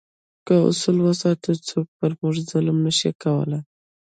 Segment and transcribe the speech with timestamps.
[0.45, 3.61] که اصول وساتو، څوک پر موږ ظلم نه شي کولای.